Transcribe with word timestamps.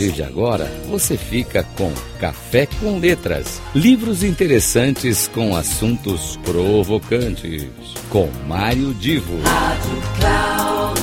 partir 0.00 0.12
de 0.12 0.22
agora, 0.22 0.64
você 0.88 1.16
fica 1.16 1.62
com 1.76 1.92
Café 2.18 2.66
com 2.66 2.98
Letras. 2.98 3.60
Livros 3.74 4.22
interessantes 4.24 5.28
com 5.28 5.54
assuntos 5.54 6.38
provocantes. 6.42 7.68
Com 8.08 8.30
Mário 8.48 8.94
Divo. 8.94 9.38
Rádio 9.42 10.02
Cloud 10.18 11.00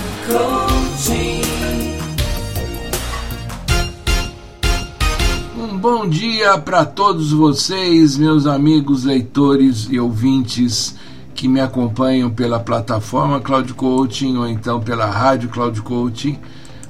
Um 5.60 5.78
bom 5.78 6.10
dia 6.10 6.58
para 6.58 6.84
todos 6.84 7.32
vocês, 7.32 8.18
meus 8.18 8.48
amigos 8.48 9.04
leitores 9.04 9.88
e 9.92 10.00
ouvintes 10.00 10.96
que 11.36 11.48
me 11.48 11.60
acompanham 11.60 12.32
pela 12.32 12.60
plataforma 12.60 13.40
Cloud 13.40 13.76
Coaching 13.76 14.38
ou 14.38 14.48
então 14.48 14.80
pela 14.80 15.06
Rádio 15.06 15.50
Cloud 15.50 15.84
Coaching. 15.84 16.40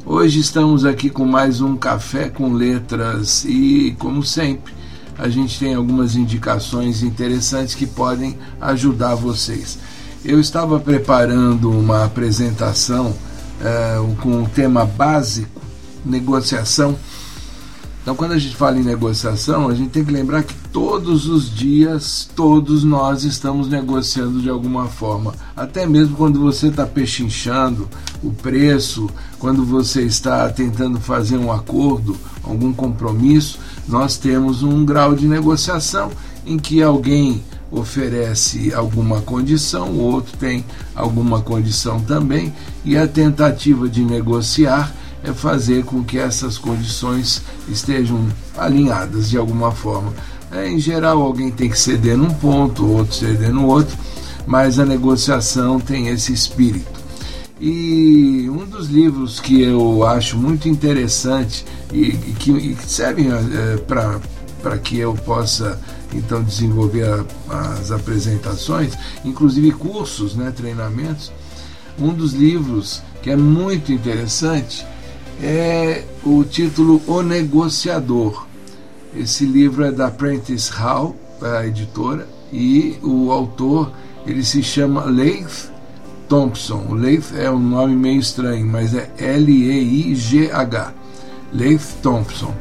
Hoje 0.10 0.40
estamos 0.40 0.86
aqui 0.86 1.10
com 1.10 1.26
mais 1.26 1.60
um 1.60 1.76
Café 1.76 2.30
com 2.30 2.54
Letras 2.54 3.44
e, 3.44 3.94
como 4.00 4.24
sempre, 4.24 4.74
a 5.18 5.28
gente 5.28 5.60
tem 5.60 5.74
algumas 5.74 6.16
indicações 6.16 7.04
interessantes 7.04 7.76
que 7.76 7.86
podem 7.86 8.38
ajudar 8.62 9.16
vocês. 9.16 9.78
Eu 10.24 10.40
estava 10.40 10.80
preparando 10.80 11.70
uma 11.70 12.06
apresentação 12.06 13.08
uh, 13.10 14.16
com 14.22 14.44
o 14.44 14.48
tema 14.48 14.86
básico, 14.86 15.62
negociação 16.06 16.98
então, 18.08 18.16
quando 18.16 18.32
a 18.32 18.38
gente 18.38 18.56
fala 18.56 18.80
em 18.80 18.84
negociação, 18.84 19.68
a 19.68 19.76
gente 19.76 19.90
tem 19.90 20.06
que 20.06 20.14
lembrar 20.14 20.42
que 20.42 20.54
todos 20.72 21.28
os 21.28 21.54
dias, 21.54 22.30
todos 22.34 22.82
nós 22.82 23.26
estamos 23.26 23.68
negociando 23.68 24.40
de 24.40 24.50
alguma 24.50 24.88
forma. 24.88 25.34
Até 25.54 25.86
mesmo 25.86 26.16
quando 26.16 26.40
você 26.40 26.68
está 26.68 26.86
pechinchando 26.86 27.86
o 28.24 28.32
preço, 28.32 29.10
quando 29.38 29.66
você 29.66 30.04
está 30.04 30.48
tentando 30.48 31.02
fazer 31.02 31.36
um 31.36 31.52
acordo, 31.52 32.16
algum 32.46 32.72
compromisso, 32.72 33.60
nós 33.86 34.16
temos 34.16 34.64
um 34.64 34.86
grau 34.86 35.14
de 35.14 35.28
negociação 35.28 36.10
em 36.46 36.58
que 36.58 36.82
alguém 36.82 37.44
oferece 37.70 38.74
alguma 38.74 39.20
condição, 39.20 39.90
o 39.90 40.00
outro 40.00 40.38
tem 40.38 40.64
alguma 40.96 41.42
condição 41.42 42.00
também, 42.00 42.54
e 42.86 42.96
a 42.96 43.06
tentativa 43.06 43.90
de 43.90 44.02
negociar 44.02 44.96
é 45.28 45.34
fazer 45.34 45.84
com 45.84 46.04
que 46.04 46.18
essas 46.18 46.58
condições 46.58 47.42
estejam 47.68 48.28
alinhadas 48.58 49.30
de 49.30 49.38
alguma 49.38 49.72
forma. 49.72 50.14
É, 50.52 50.70
em 50.70 50.80
geral, 50.80 51.22
alguém 51.22 51.52
tem 51.52 51.70
que 51.70 51.78
ceder 51.78 52.18
num 52.18 52.34
ponto, 52.34 52.86
outro 52.86 53.14
ceder 53.14 53.54
no 53.54 53.68
outro, 53.68 53.98
mas 54.46 54.80
a 54.80 54.86
negociação 54.86 55.80
tem 55.80 56.08
esse 56.08 56.32
espírito. 56.32 56.98
E 57.60 58.48
um 58.50 58.66
dos 58.66 58.88
livros 58.88 59.40
que 59.40 59.62
eu 59.62 60.06
acho 60.06 60.38
muito 60.38 60.70
interessante 60.70 61.66
e, 61.92 62.02
e 62.02 62.36
que, 62.40 62.52
e 62.52 62.76
que 62.76 62.90
servem 62.90 63.30
é, 63.32 63.78
para 63.78 64.78
que 64.78 64.98
eu 64.98 65.14
possa 65.14 65.80
então 66.14 66.42
desenvolver 66.42 67.26
a, 67.50 67.60
as 67.80 67.92
apresentações, 67.92 68.94
inclusive 69.26 69.72
cursos, 69.72 70.36
né, 70.36 70.54
treinamentos, 70.56 71.32
um 72.00 72.14
dos 72.14 72.34
livros 72.34 73.02
que 73.22 73.32
é 73.32 73.36
muito 73.36 73.92
interessante 73.92 74.86
é 75.42 76.04
o 76.24 76.44
título 76.44 77.02
O 77.08 77.22
Negociador. 77.22 78.46
Esse 79.16 79.46
livro 79.46 79.84
é 79.84 79.92
da 79.92 80.10
Prentice 80.10 80.72
Hall, 80.72 81.16
a 81.42 81.66
editora, 81.66 82.28
e 82.52 82.98
o 83.04 83.32
autor 83.32 83.92
ele 84.26 84.44
se 84.44 84.62
chama 84.62 85.06
Leith 85.06 85.72
Thompson. 86.28 86.86
O 86.90 86.94
Leith 86.94 87.34
é 87.36 87.50
um 87.50 87.60
nome 87.60 87.96
meio 87.96 88.20
estranho, 88.20 88.66
mas 88.66 88.94
é 88.94 89.10
L-E-I-G-H. 89.18 90.94
Leith 91.54 92.02
Thompson. 92.02 92.54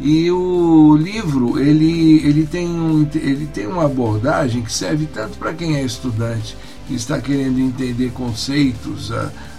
E 0.00 0.30
o 0.30 0.96
livro 0.96 1.58
ele, 1.60 2.26
ele, 2.26 2.46
tem 2.46 2.68
um, 2.68 3.06
ele 3.14 3.46
tem 3.46 3.66
uma 3.66 3.84
abordagem 3.84 4.62
que 4.62 4.72
serve 4.72 5.06
tanto 5.06 5.38
para 5.38 5.52
quem 5.52 5.76
é 5.76 5.82
estudante, 5.82 6.56
que 6.86 6.94
está 6.94 7.20
querendo 7.20 7.58
entender 7.58 8.10
conceitos, 8.12 9.10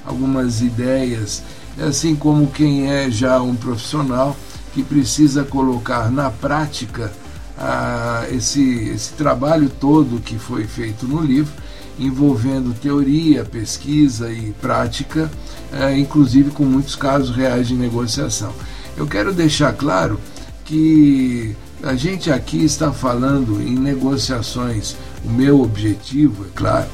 algumas 0.05 0.61
ideias 0.61 1.43
assim 1.81 2.15
como 2.15 2.47
quem 2.47 2.89
é 2.89 3.09
já 3.09 3.41
um 3.41 3.55
profissional 3.55 4.35
que 4.73 4.83
precisa 4.83 5.43
colocar 5.43 6.11
na 6.11 6.29
prática 6.29 7.11
ah, 7.57 8.25
esse, 8.31 8.89
esse 8.89 9.13
trabalho 9.13 9.69
todo 9.69 10.21
que 10.21 10.37
foi 10.37 10.65
feito 10.65 11.07
no 11.07 11.21
livro, 11.21 11.53
envolvendo 11.97 12.73
teoria, 12.73 13.45
pesquisa 13.45 14.29
e 14.29 14.53
prática, 14.61 15.31
eh, 15.71 15.97
inclusive 15.97 16.51
com 16.51 16.65
muitos 16.65 16.93
casos 16.93 17.33
reais 17.33 17.69
de 17.69 17.73
negociação. 17.73 18.53
Eu 18.97 19.07
quero 19.07 19.33
deixar 19.33 19.71
claro 19.71 20.19
que 20.65 21.55
a 21.81 21.95
gente 21.95 22.29
aqui 22.29 22.65
está 22.65 22.91
falando 22.91 23.61
em 23.61 23.75
negociações. 23.75 24.97
O 25.23 25.29
meu 25.29 25.61
objetivo, 25.61 26.43
é 26.43 26.49
claro, 26.53 26.89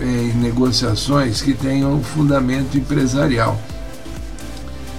em 0.00 0.32
negociações 0.34 1.42
que 1.42 1.52
tenham 1.54 2.02
fundamento 2.02 2.76
empresarial 2.76 3.60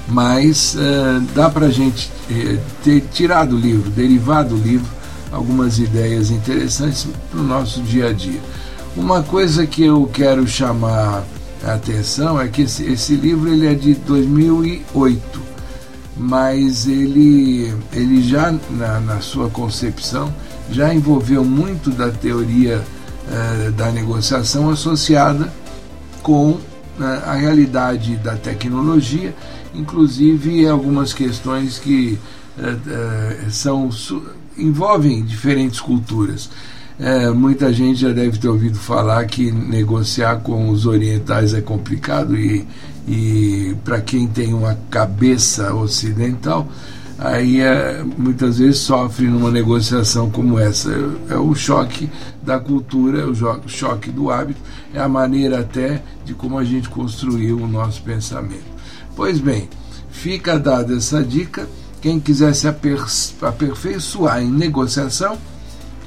mas 0.10 0.76
uh, 0.76 1.22
dá 1.36 1.50
para 1.50 1.68
a 1.68 1.72
gente 1.72 2.12
uh, 2.32 2.60
ter 2.84 3.02
tirado 3.12 3.52
do 3.52 3.58
livro, 3.58 3.90
derivado 3.92 4.56
do 4.56 4.62
livro, 4.62 4.88
algumas 5.32 5.78
ideias 5.78 6.32
interessantes 6.32 7.08
para 7.30 7.40
o 7.40 7.44
nosso 7.44 7.82
dia 7.82 8.08
a 8.08 8.14
dia. 8.14 8.40
Uma 8.98 9.22
coisa 9.22 9.68
que 9.68 9.84
eu 9.84 10.10
quero 10.12 10.48
chamar 10.48 11.24
a 11.64 11.74
atenção 11.74 12.42
é 12.42 12.48
que 12.48 12.64
esse, 12.64 12.84
esse 12.86 13.14
livro 13.14 13.54
ele 13.54 13.68
é 13.68 13.76
de 13.76 13.94
2008, 13.94 15.42
mas 16.18 16.88
ele, 16.88 17.74
ele 17.94 18.24
já, 18.24 18.54
na, 18.72 19.00
na 19.00 19.22
sua 19.22 19.50
concepção, 19.50 20.34
já 20.72 20.94
envolveu 20.94 21.46
muito 21.46 21.92
da 21.92 22.10
teoria 22.10 22.82
uh, 23.30 23.72
da 23.72 23.92
negociação 23.92 24.70
associada 24.70 25.52
com 26.22 26.60
a 27.26 27.34
realidade 27.36 28.18
da 28.18 28.36
tecnologia 28.36 29.34
inclusive 29.74 30.68
algumas 30.68 31.14
questões 31.14 31.78
que 31.78 32.18
uh, 32.58 33.50
são 33.52 33.90
envolvem 34.58 35.24
diferentes 35.24 35.80
culturas. 35.80 36.50
É, 37.00 37.30
muita 37.30 37.72
gente 37.72 38.02
já 38.02 38.12
deve 38.12 38.38
ter 38.38 38.50
ouvido 38.50 38.78
falar 38.78 39.26
que 39.26 39.50
negociar 39.50 40.42
com 40.42 40.70
os 40.70 40.86
orientais 40.86 41.54
é 41.54 41.62
complicado 41.62 42.36
e, 42.36 42.68
e 43.08 43.74
para 43.86 44.02
quem 44.02 44.28
tem 44.28 44.54
uma 44.54 44.78
cabeça 44.90 45.74
ocidental, 45.74 46.68
aí 47.20 47.60
é, 47.60 48.02
muitas 48.18 48.60
vezes 48.60 48.80
sofre 48.80 49.28
numa 49.28 49.52
negociação 49.52 50.30
como 50.32 50.58
essa. 50.58 50.90
É, 51.30 51.34
é 51.34 51.38
o 51.38 51.54
choque 51.54 52.10
da 52.42 52.60
cultura, 52.60 53.22
é 53.22 53.26
o 53.26 53.36
choque 53.68 54.10
do 54.10 54.32
hábito, 54.32 54.62
é 54.94 55.00
a 55.00 55.10
maneira 55.10 55.60
até 55.60 56.02
de 56.26 56.34
como 56.34 56.58
a 56.58 56.64
gente 56.64 56.90
construiu 56.90 57.58
o 57.58 57.68
nosso 57.68 58.02
pensamento. 58.02 58.70
Pois 59.16 59.40
bem, 59.40 59.70
fica 60.10 60.58
dada 60.58 60.96
essa 60.96 61.24
dica. 61.24 61.68
Quem 62.02 62.20
quiser 62.20 62.56
se 62.56 62.66
aperfeiçoar 62.66 64.42
em 64.42 64.50
negociação, 64.50 65.38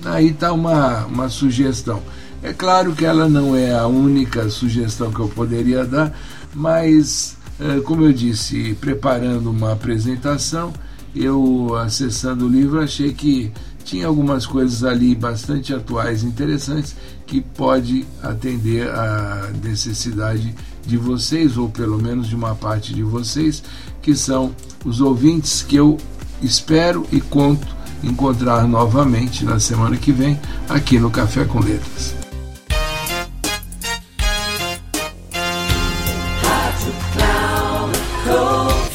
aí 0.02 0.28
está 0.28 0.50
uma, 0.50 1.04
uma 1.04 1.28
sugestão. 1.28 2.02
É 2.42 2.52
claro 2.52 2.94
que 2.94 3.04
ela 3.04 3.28
não 3.28 3.54
é 3.54 3.72
a 3.72 3.86
única 3.86 4.48
sugestão 4.48 5.12
que 5.12 5.20
eu 5.20 5.28
poderia 5.28 5.84
dar, 5.84 6.12
mas, 6.54 7.36
eh, 7.60 7.80
como 7.84 8.04
eu 8.04 8.12
disse, 8.12 8.74
preparando 8.80 9.50
uma 9.50 9.72
apresentação, 9.72 10.72
eu 11.14 11.76
acessando 11.76 12.46
o 12.46 12.48
livro 12.48 12.80
achei 12.80 13.12
que 13.12 13.52
tinha 13.84 14.06
algumas 14.06 14.46
coisas 14.46 14.84
ali 14.84 15.14
bastante 15.14 15.74
atuais 15.74 16.22
e 16.22 16.26
interessantes 16.26 16.94
que 17.26 17.40
pode 17.40 18.06
atender 18.22 18.88
a 18.88 19.50
necessidade 19.62 20.54
de 20.86 20.96
vocês, 20.96 21.56
ou 21.56 21.68
pelo 21.68 22.00
menos 22.00 22.28
de 22.28 22.34
uma 22.34 22.54
parte 22.54 22.94
de 22.94 23.02
vocês, 23.02 23.62
que 24.00 24.14
são 24.14 24.54
os 24.84 25.00
ouvintes 25.00 25.62
que 25.62 25.76
eu 25.76 25.98
espero 26.42 27.06
e 27.12 27.20
conto 27.20 27.66
encontrar 28.02 28.66
novamente 28.66 29.44
na 29.44 29.60
semana 29.60 29.96
que 29.96 30.12
vem 30.12 30.38
aqui 30.68 30.98
no 30.98 31.10
Café 31.10 31.44
com 31.44 31.60
Letras. 31.60 32.21